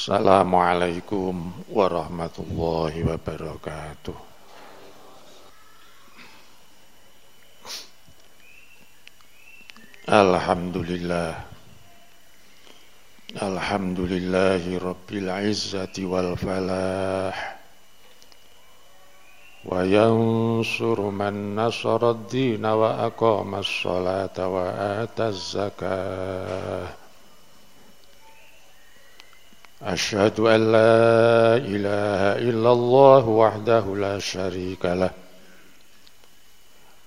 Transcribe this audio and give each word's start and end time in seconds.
Assalamualaikum 0.00 1.52
warahmatullahi 1.76 3.04
wabarakatuh. 3.04 4.16
Alhamdulillah. 10.08 11.44
Alhamdulillahi 13.44 14.80
Rabbil 14.80 15.28
Izzati 15.44 16.08
wal 16.08 16.32
Falah. 16.32 17.36
Wa 19.68 19.84
yansuru 19.84 21.12
man 21.12 21.60
nasara 21.60 22.16
ad-dina 22.16 22.72
wa 22.72 23.04
aqama 23.04 23.60
as-salata 23.60 24.48
wa 24.48 24.64
ata 25.04 25.28
az-zakah 25.28 26.99
أشهد 29.82 30.40
أن 30.40 30.72
لا 30.72 31.56
إله 31.56 32.22
إلا 32.48 32.72
الله 32.72 33.28
وحده 33.28 33.96
لا 33.96 34.18
شريك 34.18 34.84
له 34.84 35.10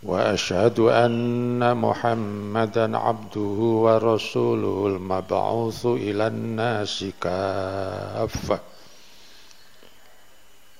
وأشهد 0.03 0.79
أن 0.79 1.77
محمدا 1.77 2.97
عبده 2.97 3.59
ورسوله 3.85 4.87
المبعوث 4.87 5.85
إلى 5.85 6.27
الناس 6.27 7.05
كافة. 7.21 8.59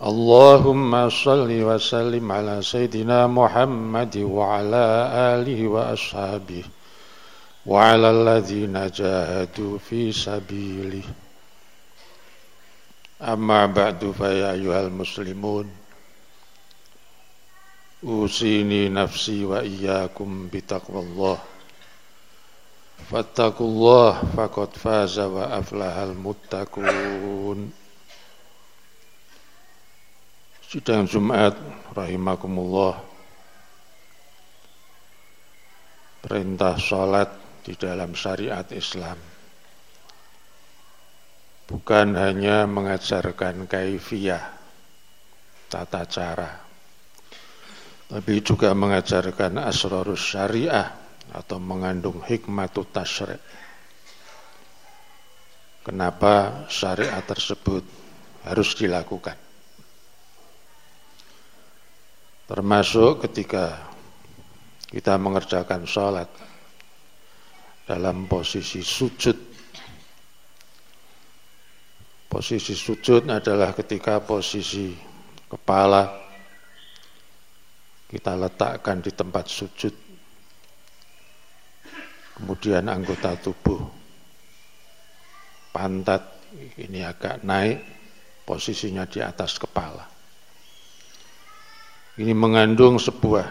اللهم 0.04 1.10
صل 1.10 1.50
وسلم 1.52 2.32
على 2.32 2.62
سيدنا 2.62 3.28
محمد 3.28 4.18
وعلى 4.18 4.86
آله 5.14 5.68
وأصحابه 5.68 6.64
وعلى 7.66 8.10
الذين 8.12 8.92
جاهدوا 8.92 9.78
في 9.78 10.12
سبيله. 10.12 11.04
Amma 13.24 13.72
ba'du 13.72 14.12
faya 14.12 14.52
ayyuhal 14.52 14.92
muslimun. 14.92 15.72
Usini 18.04 18.92
nafsi 18.92 19.48
wa 19.48 19.64
iyyakum 19.64 20.52
bitaqwallah 20.52 21.54
Fattakullah 23.04 24.24
faqad 24.32 24.72
faza 24.80 25.28
wa 25.28 25.52
aflahal 25.52 26.16
muttaqun. 26.16 27.68
Sidang 30.72 31.06
Jumat 31.06 31.58
rahimakumullah. 31.92 33.04
Perintah 36.24 36.80
salat 36.80 37.28
di 37.68 37.76
dalam 37.76 38.16
syariat 38.16 38.66
Islam 38.72 39.33
bukan 41.74 42.14
hanya 42.14 42.70
mengajarkan 42.70 43.66
kaifiyah 43.66 44.46
tata 45.74 46.06
cara 46.06 46.62
tapi 48.14 48.46
juga 48.46 48.78
mengajarkan 48.78 49.58
asrarus 49.58 50.22
syariah 50.22 50.94
atau 51.34 51.58
mengandung 51.58 52.22
hikmatut 52.22 52.94
tasyri' 52.94 53.42
kenapa 55.84 56.66
syariat 56.72 57.22
tersebut 57.22 57.84
harus 58.48 58.70
dilakukan? 58.80 59.36
Termasuk 62.48 63.24
ketika 63.28 63.92
kita 64.88 65.16
mengerjakan 65.20 65.88
sholat 65.88 66.28
dalam 67.88 68.28
posisi 68.28 68.84
sujud 68.84 69.53
Posisi 72.44 72.76
sujud 72.76 73.24
adalah 73.32 73.72
ketika 73.72 74.20
posisi 74.20 74.92
kepala 75.48 76.12
kita 78.12 78.36
letakkan 78.36 79.00
di 79.00 79.16
tempat 79.16 79.48
sujud. 79.48 79.96
Kemudian 82.36 82.92
anggota 82.92 83.40
tubuh 83.40 83.80
pantat 85.72 86.20
ini 86.84 87.08
agak 87.08 87.48
naik, 87.48 87.80
posisinya 88.44 89.08
di 89.08 89.24
atas 89.24 89.56
kepala. 89.56 90.04
Ini 92.20 92.36
mengandung 92.36 93.00
sebuah 93.00 93.48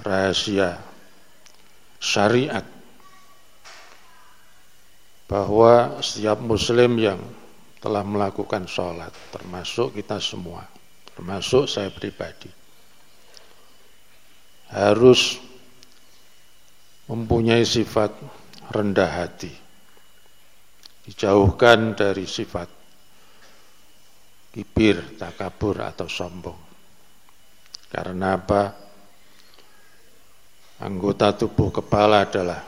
rahasia 0.00 0.80
syariat 2.00 2.64
bahwa 5.28 6.00
setiap 6.00 6.40
muslim 6.40 6.96
yang 6.96 7.43
telah 7.84 8.00
melakukan 8.00 8.64
sholat, 8.64 9.12
termasuk 9.28 10.00
kita 10.00 10.16
semua, 10.16 10.64
termasuk 11.12 11.68
saya 11.68 11.92
pribadi, 11.92 12.48
harus 14.72 15.36
mempunyai 17.04 17.60
sifat 17.60 18.08
rendah 18.72 19.10
hati, 19.20 19.52
dijauhkan 21.04 21.92
dari 21.92 22.24
sifat 22.24 22.72
kibir, 24.56 25.20
takabur 25.20 25.84
atau 25.84 26.08
sombong. 26.08 26.60
Karena 27.92 28.40
apa? 28.40 28.62
Anggota 30.80 31.36
tubuh 31.36 31.68
kepala 31.68 32.24
adalah 32.24 32.64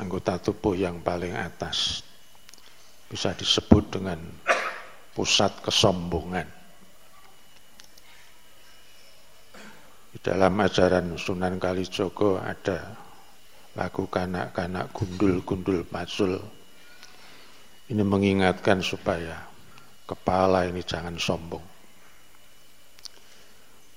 anggota 0.00 0.40
tubuh 0.40 0.72
yang 0.72 1.04
paling 1.04 1.36
atas 1.36 2.06
bisa 3.06 3.30
disebut 3.38 3.98
dengan 3.98 4.18
pusat 5.16 5.64
kesombongan. 5.64 6.44
Di 10.12 10.18
dalam 10.20 10.52
ajaran 10.60 11.16
Sunan 11.16 11.56
Kalijogo 11.56 12.36
ada 12.36 12.92
lagu 13.72 14.04
kanak-kanak 14.12 14.92
gundul-gundul 14.92 15.88
pasul. 15.88 16.36
Ini 17.88 18.04
mengingatkan 18.04 18.84
supaya 18.84 19.40
kepala 20.04 20.68
ini 20.68 20.84
jangan 20.84 21.16
sombong. 21.16 21.64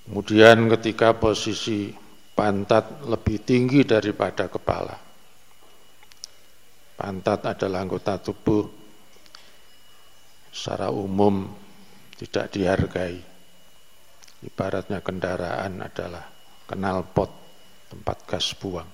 Kemudian 0.08 0.72
ketika 0.72 1.20
posisi 1.20 1.92
pantat 2.32 3.04
lebih 3.04 3.44
tinggi 3.44 3.84
daripada 3.84 4.48
kepala. 4.48 4.96
Pantat 6.96 7.44
adalah 7.44 7.84
anggota 7.84 8.16
tubuh 8.20 8.79
secara 10.50 10.90
umum 10.90 11.48
tidak 12.20 12.52
dihargai. 12.54 13.18
Ibaratnya 14.40 15.04
kendaraan 15.04 15.84
adalah 15.84 16.24
kenal 16.64 17.04
pot 17.12 17.32
tempat 17.92 18.18
gas 18.30 18.56
buang. 18.56 18.88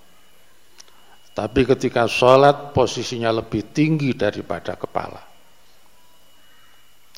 Tapi 1.36 1.62
ketika 1.68 2.08
sholat 2.08 2.72
posisinya 2.72 3.28
lebih 3.44 3.76
tinggi 3.76 4.16
daripada 4.16 4.80
kepala. 4.80 5.20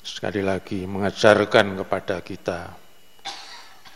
Sekali 0.01 0.41
lagi 0.41 0.87
mengajarkan 0.89 1.77
kepada 1.85 2.25
kita 2.25 2.59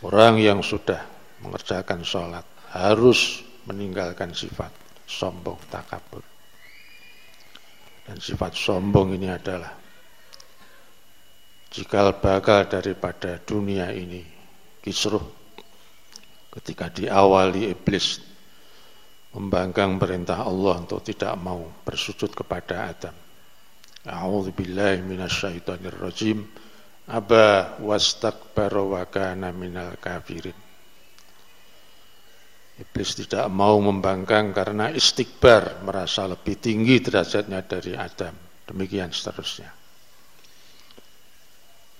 orang 0.06 0.38
yang 0.38 0.62
sudah 0.62 1.02
mengerjakan 1.42 2.06
sholat 2.06 2.46
harus 2.70 3.42
meninggalkan 3.66 4.30
sifat 4.30 4.70
sombong 5.10 5.58
takabur. 5.66 6.22
Dan 8.06 8.22
sifat 8.22 8.54
sombong 8.54 9.18
ini 9.18 9.26
adalah 9.26 9.81
cikal 11.72 12.20
bakal 12.20 12.68
daripada 12.68 13.40
dunia 13.40 13.88
ini 13.96 14.20
kisruh 14.84 15.24
ketika 16.52 16.92
diawali 16.92 17.72
iblis 17.72 18.20
membanggang 19.32 19.96
perintah 19.96 20.44
Allah 20.44 20.84
untuk 20.84 21.00
tidak 21.00 21.32
mau 21.40 21.64
bersujud 21.88 22.36
kepada 22.36 22.92
Adam. 22.92 23.16
A'udzu 24.04 24.52
billahi 24.52 25.00
minasyaitonir 25.00 25.96
rajim. 25.96 26.44
Aba 27.08 27.80
wastakbara 27.80 28.84
wa 28.84 29.02
kana 29.08 29.50
minal 29.50 29.96
kafirin. 29.96 30.54
Iblis 32.82 33.10
tidak 33.14 33.46
mau 33.48 33.78
membangkang 33.80 34.52
karena 34.52 34.90
istikbar 34.92 35.82
merasa 35.86 36.28
lebih 36.28 36.58
tinggi 36.60 37.00
derajatnya 37.00 37.64
dari 37.64 37.96
Adam. 37.96 38.34
Demikian 38.68 39.12
seterusnya. 39.12 39.81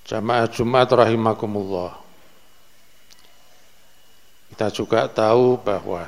Jamaah 0.03 0.51
Jumat 0.51 0.91
rahimakumullah. 0.91 1.95
Kita 4.53 4.69
juga 4.75 5.07
tahu 5.09 5.63
bahwa 5.63 6.05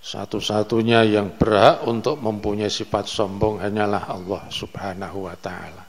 satu-satunya 0.00 1.04
yang 1.04 1.36
berhak 1.36 1.84
untuk 1.84 2.16
mempunyai 2.22 2.72
sifat 2.72 3.04
sombong 3.04 3.60
hanyalah 3.60 4.08
Allah 4.08 4.42
Subhanahu 4.48 5.28
wa 5.28 5.36
taala. 5.36 5.84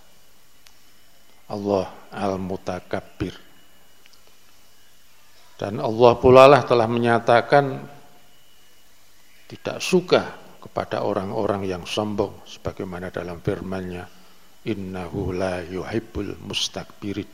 Allah 1.47 1.87
Al-Mutakabbir. 2.11 3.35
Dan 5.55 5.77
Allah 5.77 6.11
pula 6.17 6.49
lah 6.49 6.65
telah 6.65 6.89
menyatakan 6.89 7.65
tidak 9.45 9.77
suka 9.77 10.23
kepada 10.57 11.05
orang-orang 11.05 11.69
yang 11.69 11.85
sombong 11.85 12.43
sebagaimana 12.49 13.13
dalam 13.13 13.39
firman-Nya 13.39 14.20
innahu 14.67 15.33
la 15.33 15.61
yuhibbul 15.65 16.37
mustakbirin. 16.45 17.29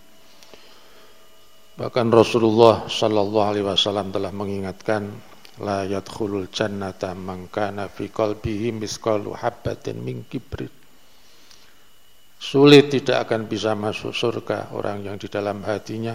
Bahkan 1.77 2.07
Rasulullah 2.09 2.89
sallallahu 2.89 3.47
alaihi 3.53 3.65
wasallam 3.65 4.09
telah 4.09 4.33
mengingatkan 4.33 5.13
la 5.61 5.85
yadkhulul 5.85 6.49
jannata 6.49 7.13
man 7.13 7.49
kana 7.53 7.89
fi 7.89 8.09
qalbihi 8.09 8.73
misqalu 8.73 9.33
habatin 9.33 10.01
min 10.01 10.25
kibrit 10.25 10.73
sulit 12.37 12.93
tidak 12.93 13.25
akan 13.27 13.49
bisa 13.49 13.73
masuk 13.73 14.13
surga 14.13 14.73
orang 14.77 15.01
yang 15.09 15.17
di 15.17 15.25
dalam 15.25 15.65
hatinya 15.65 16.13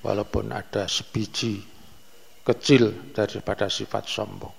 walaupun 0.00 0.52
ada 0.56 0.88
sebiji 0.88 1.60
kecil 2.40 3.12
daripada 3.12 3.68
sifat 3.68 4.08
sombong. 4.08 4.56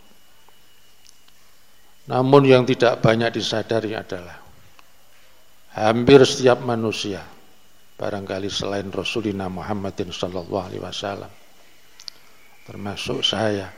Namun 2.09 2.41
yang 2.45 2.65
tidak 2.65 3.01
banyak 3.01 3.33
disadari 3.33 3.97
adalah 3.97 4.48
hampir 5.77 6.23
setiap 6.25 6.63
manusia 6.65 7.21
barangkali 7.99 8.47
selain 8.47 8.87
Rasulina 8.89 9.51
Muhammadin 9.51 10.09
sallallahu 10.09 10.65
alaihi 10.65 10.81
wasallam 10.81 11.31
termasuk 12.65 13.25
saya 13.25 13.69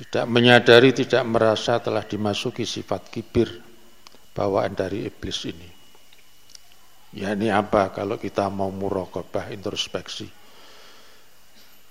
tidak 0.00 0.24
menyadari 0.32 0.96
tidak 0.96 1.20
merasa 1.28 1.76
telah 1.76 2.00
dimasuki 2.08 2.64
sifat 2.64 3.12
kibir 3.12 3.52
bawaan 4.32 4.72
dari 4.72 5.04
iblis 5.04 5.44
ini. 5.44 5.68
Ya 7.20 7.36
ini 7.36 7.52
apa? 7.52 7.92
Kalau 7.92 8.16
kita 8.16 8.48
mau 8.48 8.72
murokobah 8.72 9.52
introspeksi 9.52 10.24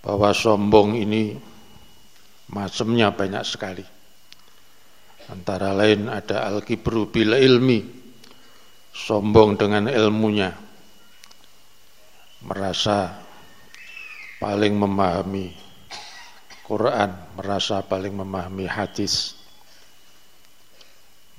bahwa 0.02 0.34
sombong 0.34 0.98
ini 0.98 1.38
macamnya 2.50 3.14
banyak 3.14 3.46
sekali. 3.46 3.86
Antara 5.30 5.78
lain 5.78 6.10
ada 6.10 6.50
al-kibru 6.50 7.14
bil 7.14 7.38
ilmi 7.38 7.99
sombong 9.00 9.56
dengan 9.56 9.88
ilmunya, 9.88 10.52
merasa 12.44 13.16
paling 14.44 14.76
memahami 14.76 15.56
Quran, 16.68 17.10
merasa 17.40 17.80
paling 17.80 18.12
memahami 18.12 18.68
hadis, 18.68 19.40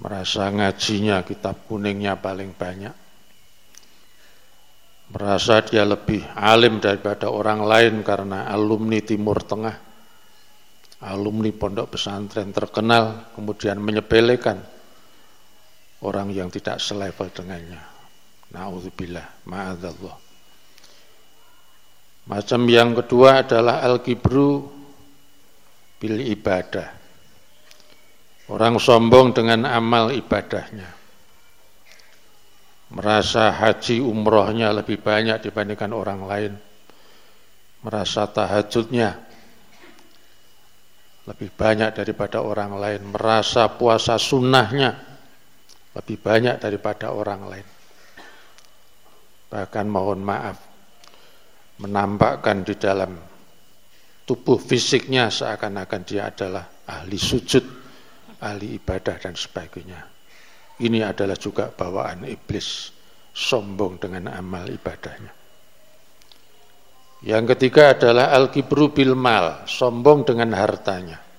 merasa 0.01 0.49
ngajinya 0.49 1.21
kitab 1.23 1.69
kuningnya 1.69 2.17
paling 2.17 2.57
banyak, 2.57 2.97
merasa 5.13 5.61
dia 5.61 5.85
lebih 5.85 6.25
alim 6.33 6.81
daripada 6.81 7.29
orang 7.29 7.61
lain 7.61 7.95
karena 8.01 8.49
alumni 8.49 9.05
Timur 9.05 9.45
Tengah, 9.45 9.77
alumni 11.05 11.53
pondok 11.53 11.95
pesantren 11.95 12.51
terkenal, 12.57 13.31
kemudian 13.37 13.79
menyepelekan 13.79 14.80
orang 16.05 16.33
yang 16.33 16.49
tidak 16.49 16.81
selevel 16.81 17.29
dengannya. 17.33 17.81
Nauzubillah, 18.51 19.47
ma'adzallah. 19.47 20.17
Macam 22.31 22.61
yang 22.71 22.95
kedua 22.95 23.43
adalah 23.43 23.83
al-kibru 23.85 24.69
bil 26.01 26.17
ibadah. 26.25 26.89
Orang 28.51 28.83
sombong 28.83 29.31
dengan 29.31 29.67
amal 29.69 30.11
ibadahnya. 30.11 30.99
Merasa 32.91 33.55
haji 33.55 34.03
umrohnya 34.03 34.75
lebih 34.75 34.99
banyak 34.99 35.39
dibandingkan 35.47 35.95
orang 35.95 36.21
lain. 36.27 36.53
Merasa 37.87 38.27
tahajudnya 38.27 39.15
lebih 41.31 41.55
banyak 41.55 41.95
daripada 41.95 42.43
orang 42.43 42.75
lain. 42.75 43.15
Merasa 43.15 43.71
puasa 43.71 44.19
sunnahnya 44.19 45.10
lebih 45.95 46.17
banyak 46.23 46.63
daripada 46.63 47.11
orang 47.11 47.43
lain. 47.51 47.69
Bahkan 49.51 49.87
mohon 49.91 50.23
maaf, 50.23 50.59
menampakkan 51.83 52.63
di 52.63 52.75
dalam 52.79 53.19
tubuh 54.23 54.63
fisiknya 54.63 55.27
seakan-akan 55.27 56.03
dia 56.07 56.31
adalah 56.31 56.87
ahli 56.87 57.19
sujud, 57.19 57.65
ahli 58.39 58.79
ibadah 58.79 59.17
dan 59.19 59.35
sebagainya. 59.35 60.01
Ini 60.81 61.03
adalah 61.03 61.35
juga 61.35 61.69
bawaan 61.75 62.25
iblis, 62.25 62.95
sombong 63.35 63.99
dengan 63.99 64.31
amal 64.31 64.71
ibadahnya. 64.71 65.33
Yang 67.21 67.45
ketiga 67.53 67.93
adalah 67.93 68.33
al-kibru 68.33 68.89
bil 68.95 69.13
mal, 69.13 69.69
sombong 69.69 70.25
dengan 70.25 70.57
hartanya 70.57 71.30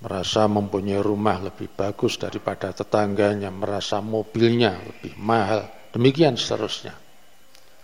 merasa 0.00 0.48
mempunyai 0.48 1.00
rumah 1.00 1.36
lebih 1.44 1.68
bagus 1.76 2.16
daripada 2.16 2.72
tetangganya, 2.72 3.52
merasa 3.52 4.00
mobilnya 4.00 4.80
lebih 4.80 5.12
mahal, 5.20 5.68
demikian 5.92 6.40
seterusnya. 6.40 6.96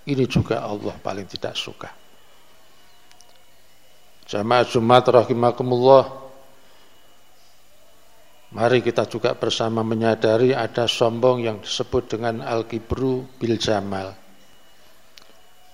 Ini 0.09 0.25
juga 0.25 0.65
Allah 0.65 0.97
paling 0.97 1.29
tidak 1.29 1.55
suka. 1.59 1.93
Jamaah 4.27 4.67
Jumat 4.67 5.05
rahimakumullah, 5.07 6.05
mari 8.57 8.81
kita 8.81 9.05
juga 9.07 9.37
bersama 9.37 9.85
menyadari 9.85 10.57
ada 10.57 10.89
sombong 10.89 11.45
yang 11.45 11.61
disebut 11.61 12.17
dengan 12.17 12.41
al-kibru 12.43 13.29
bil 13.37 13.61
jamal. 13.61 14.17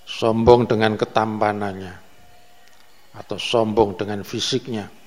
Sombong 0.03 0.69
dengan 0.69 0.99
ketampanannya 0.99 1.95
atau 3.15 3.39
sombong 3.39 3.97
dengan 3.97 4.21
fisiknya 4.27 5.02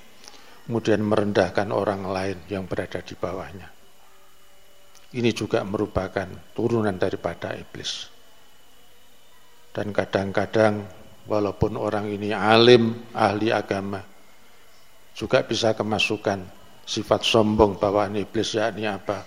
kemudian 0.66 0.98
merendahkan 1.06 1.70
orang 1.70 2.10
lain 2.10 2.38
yang 2.50 2.66
berada 2.66 2.98
di 2.98 3.14
bawahnya. 3.14 3.70
Ini 5.14 5.30
juga 5.30 5.62
merupakan 5.62 6.26
turunan 6.50 6.98
daripada 6.98 7.54
iblis. 7.54 8.10
Dan 9.70 9.94
kadang-kadang 9.94 10.82
walaupun 11.30 11.78
orang 11.78 12.10
ini 12.10 12.34
alim, 12.34 13.14
ahli 13.14 13.54
agama, 13.54 14.02
juga 15.14 15.46
bisa 15.46 15.72
kemasukan 15.72 16.42
sifat 16.82 17.22
sombong 17.22 17.78
bawaan 17.78 18.18
iblis 18.18 18.58
yakni 18.58 18.90
apa? 18.90 19.22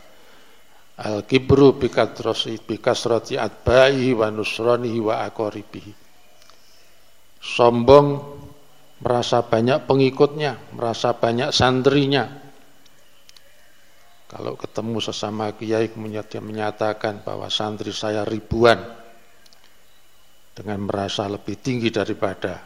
Al-kibru 1.00 1.80
bikasrati 1.80 3.40
atba'i 3.40 4.12
wa 4.12 4.28
nusronihi 4.28 5.00
wa 5.00 5.24
akoribihi. 5.24 5.94
Sombong 7.40 8.39
merasa 9.00 9.44
banyak 9.44 9.88
pengikutnya, 9.88 10.76
merasa 10.76 11.16
banyak 11.16 11.56
santrinya. 11.56 12.28
Kalau 14.30 14.54
ketemu 14.54 15.02
sesama 15.02 15.50
kiai 15.58 15.90
kemudian 15.90 16.22
dia 16.22 16.38
menyatakan 16.38 17.26
bahwa 17.26 17.50
santri 17.50 17.90
saya 17.90 18.22
ribuan 18.22 18.78
dengan 20.54 20.86
merasa 20.86 21.26
lebih 21.26 21.58
tinggi 21.58 21.90
daripada 21.90 22.62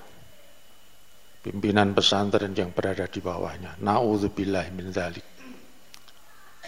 pimpinan 1.39 1.95
pesantren 1.95 2.51
yang 2.51 2.75
berada 2.75 3.07
di 3.07 3.23
bawahnya. 3.23 3.79
Nauzubillah 3.79 4.67
min 4.75 4.91
dzalik. 4.91 5.27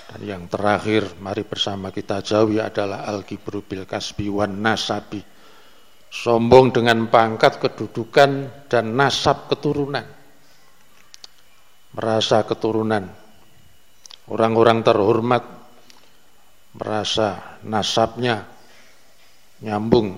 Dan 0.06 0.22
yang 0.22 0.44
terakhir, 0.48 1.18
mari 1.20 1.44
bersama 1.44 1.90
kita 1.92 2.22
jauhi 2.22 2.62
adalah 2.62 3.04
al-kibru 3.10 3.66
bil 3.66 3.84
kasbi 3.90 4.30
wan 4.32 4.64
nasabi 4.64 5.35
sombong 6.16 6.72
dengan 6.72 7.12
pangkat, 7.12 7.60
kedudukan, 7.60 8.64
dan 8.72 8.96
nasab 8.96 9.52
keturunan. 9.52 10.08
Merasa 11.96 12.48
keturunan 12.48 13.04
orang-orang 14.32 14.80
terhormat, 14.84 15.44
merasa 16.76 17.60
nasabnya 17.68 18.48
nyambung 19.64 20.16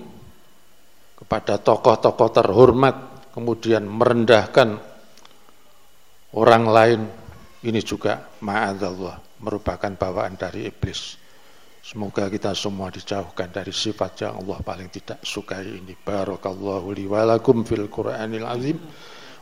kepada 1.18 1.58
tokoh-tokoh 1.58 2.30
terhormat, 2.30 2.96
kemudian 3.34 3.86
merendahkan 3.86 4.78
orang 6.34 6.64
lain, 6.66 7.00
ini 7.62 7.80
juga 7.82 8.26
ma'adallah, 8.42 9.42
merupakan 9.42 9.92
bawaan 9.94 10.34
dari 10.38 10.66
iblis. 10.66 11.27
Semoga 11.88 12.28
kita 12.28 12.52
semua 12.52 12.92
dijauhkan 12.92 13.48
dari 13.48 13.72
sifat 13.72 14.20
yang 14.20 14.44
Allah 14.44 14.60
paling 14.60 14.92
tidak 14.92 15.24
sukai 15.24 15.64
ini. 15.64 15.96
Barakallahu 15.96 16.92
li 16.92 17.08
wa 17.08 17.24
lakum 17.24 17.64
fil 17.64 17.88
Qur'anil 17.88 18.44
azim 18.44 18.76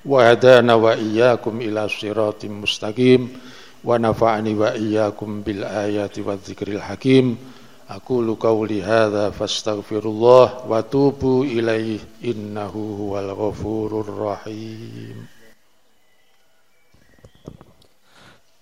wa 0.06 0.22
hadana 0.22 0.78
wa 0.78 0.94
iyyakum 0.94 1.58
ila 1.58 1.90
siratim 1.90 2.62
mustaqim 2.62 3.34
wa 3.82 3.98
nafa'ani 3.98 4.54
wa 4.54 4.78
iyyakum 4.78 5.42
bil 5.42 5.66
ayati 5.66 6.22
wa 6.22 6.38
dzikril 6.38 6.78
hakim. 6.86 7.34
Aqulu 7.90 8.38
qawli 8.38 8.78
hadza 8.78 9.34
fastaghfirullah 9.34 10.70
wa 10.70 10.86
tubu 10.86 11.42
ilaihi 11.42 12.30
innahu 12.30 13.10
huwal 13.10 13.34
ghafurur 13.34 14.06
rahim. 14.06 15.35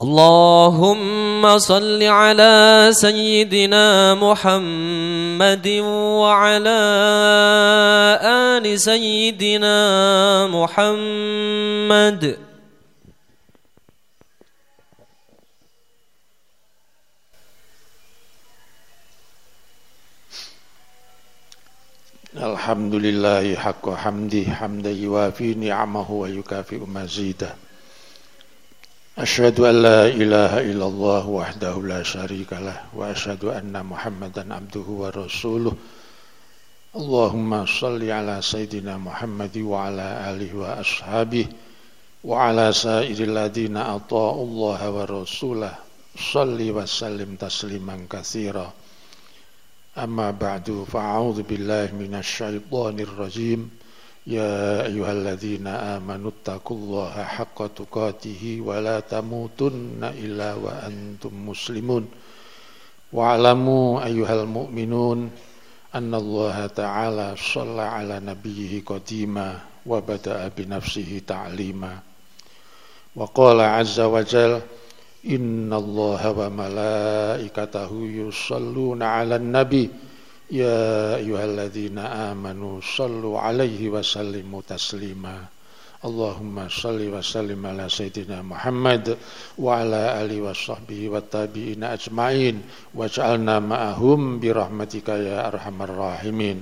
اللهم 0.05 1.59
صل 1.59 2.03
على 2.03 2.91
سيدنا 2.93 4.15
محمد 4.21 5.69
وعلى 6.21 6.83
آل 8.21 8.65
سيدنا 8.81 9.79
محمد. 10.53 12.23
الحمد 22.35 22.95
لله 22.95 23.55
حق 23.55 23.87
حمده 23.89 24.45
حمدا 24.53 24.91
يوافي 24.91 25.55
نعمه 25.55 26.11
ويكافئ 26.11 26.81
مزيده. 26.97 27.64
أشهد 29.19 29.61
أن 29.61 29.83
لا 29.83 30.07
إله 30.07 30.61
إلا 30.61 30.87
الله 30.87 31.27
وحده 31.27 31.83
لا 31.83 32.03
شريك 32.03 32.53
له 32.53 32.81
وأشهد 32.95 33.45
أن 33.45 33.87
محمدا 33.87 34.55
عبده 34.55 34.81
ورسوله. 34.81 35.75
اللهم 36.97 37.67
صل 37.67 38.11
على 38.11 38.43
سيدنا 38.43 38.99
محمد 38.99 39.59
وعلى 39.59 40.31
آله 40.31 40.51
وأصحابه 40.57 41.47
وعلى 42.25 42.73
سائر 42.73 43.19
الذين 43.31 43.77
أطاعوا 43.77 44.45
الله 44.45 44.91
ورسوله. 44.91 45.75
صل 46.33 46.59
وسلم 46.71 47.37
تسليما 47.37 48.07
كثيرا. 48.11 48.73
أما 49.99 50.31
بعد 50.31 50.87
فأعوذ 50.93 51.43
بالله 51.43 51.89
من 51.95 52.15
الشيطان 52.19 53.01
الرجيم. 53.01 53.71
يا 54.27 54.87
أيها 54.87 55.13
الذين 55.13 55.67
آمنوا 55.67 56.31
اتقوا 56.31 56.77
الله 56.77 57.25
حق 57.25 57.67
تقاته 57.67 58.61
ولا 58.65 59.01
تموتن 59.01 60.01
إلا 60.01 60.55
وأنتم 60.55 61.49
مسلمون. 61.49 62.09
واعلموا 63.13 64.05
أيها 64.05 64.43
المؤمنون 64.43 65.31
أن 65.95 66.15
الله 66.15 66.67
تعالى 66.67 67.35
صلى 67.37 67.83
على 67.83 68.21
نبيه 68.21 68.83
قديما 68.87 69.61
وبدأ 69.87 70.51
بنفسه 70.57 71.21
تعليما. 71.27 71.99
وقال 73.17 73.61
عز 73.61 74.01
وجل 74.01 74.61
إن 75.27 75.73
الله 75.73 76.23
وملائكته 76.31 77.91
يصلون 77.93 79.03
على 79.03 79.37
النبي 79.37 79.91
يا 80.51 81.17
أيها 81.17 81.45
الذين 81.45 81.99
آمنوا 81.99 82.81
صلوا 82.97 83.39
عليه 83.39 83.89
وسلموا 83.89 84.61
تسليما. 84.69 85.45
اللهم 86.05 86.69
صل 86.69 87.01
وسلم 87.01 87.67
على 87.67 87.89
سيدنا 87.89 88.43
محمد 88.43 89.17
وعلى 89.59 90.01
آله 90.21 90.41
وصحبه 90.53 91.09
والتابعين 91.09 91.85
أجمعين 91.85 92.63
واجعلنا 92.95 93.57
معهم 93.59 94.41
برحمتك 94.41 95.09
يا 95.09 95.49
أرحم 95.49 95.83
الراحمين. 95.83 96.59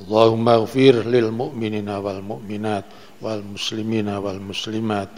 اللهم 0.00 0.48
اغفر 0.48 0.94
للمؤمنين 1.08 1.88
والمؤمنات 1.88 2.84
والمسلمين 3.22 4.08
والمسلمات. 4.08 5.08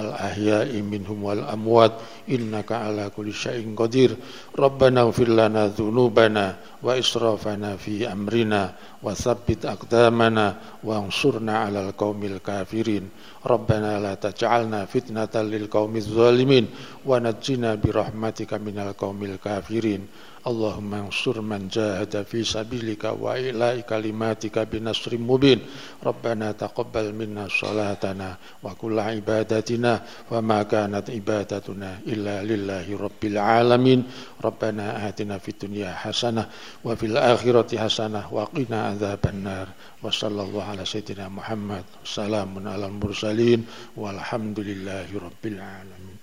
الأحياء 0.00 0.80
منهم 0.82 1.24
والأموات 1.24 1.92
إنك 2.28 2.72
على 2.72 3.10
كل 3.16 3.32
شيء 3.32 3.74
قدير. 3.76 4.16
ربنا 4.58 5.00
اغفر 5.00 5.28
لنا 5.28 5.66
ذنوبنا 5.78 6.56
وإسرافنا 6.82 7.76
في 7.76 8.12
أمرنا 8.12 8.72
وثبت 9.02 9.66
أقدامنا 9.66 10.56
وانصرنا 10.84 11.58
على 11.58 11.88
القوم 11.88 12.24
الكافرين. 12.24 13.04
ربنا 13.46 14.00
لا 14.00 14.14
تجعلنا 14.14 14.84
فتنة 14.84 15.34
للقوم 15.42 15.96
الظالمين 15.96 16.66
ونجنا 17.06 17.70
برحمتك 17.74 18.54
من 18.54 18.78
القوم 18.78 19.24
الكافرين. 19.24 20.02
Allahumma 20.42 21.06
ansur 21.06 21.38
man 21.38 21.70
jahada 21.70 22.26
fi 22.26 22.42
sabilika 22.42 23.14
wa 23.14 23.38
ila'i 23.38 23.86
kalimatika 23.86 24.66
binasri 24.66 25.14
mubin. 25.14 25.62
Rabbana 26.02 26.50
taqabbal 26.58 27.14
minna 27.14 27.46
salatana 27.46 28.34
wa 28.58 28.74
kulla 28.74 29.14
ibadatina 29.14 30.02
wa 30.26 30.42
ma 30.42 30.66
kanat 30.66 31.14
ibadatuna 31.14 32.02
illa 32.10 32.42
lillahi 32.42 32.90
rabbil 32.98 33.38
alamin. 33.38 34.02
Rabbana 34.42 35.06
atina 35.06 35.38
fi 35.38 35.54
dunya 35.54 35.94
hasanah 35.94 36.50
wa 36.82 36.90
fil 36.98 37.14
akhirati 37.14 37.78
hasanah 37.78 38.26
wa 38.26 38.42
qina 38.50 38.90
adzaban 38.98 39.46
nar 39.46 39.70
wa 40.02 40.10
sallallahu 40.10 40.74
ala 40.74 40.82
sayyidina 40.82 41.30
Muhammad. 41.30 41.86
Salamun 42.02 42.66
ala 42.66 42.90
mursalin. 42.90 43.62
Walhamdulillahi 43.94 45.14
rabbil 45.22 45.62
alamin. 45.62 46.21